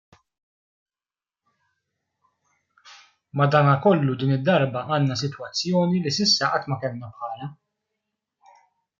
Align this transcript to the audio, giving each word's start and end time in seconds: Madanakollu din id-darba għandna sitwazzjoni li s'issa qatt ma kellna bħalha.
Madanakollu 3.41 4.15
din 4.23 4.33
id-darba 4.35 4.83
għandna 4.95 5.17
sitwazzjoni 5.21 6.01
li 6.07 6.15
s'issa 6.17 6.49
qatt 6.55 6.71
ma 6.73 6.79
kellna 6.85 7.11
bħalha. 7.13 7.51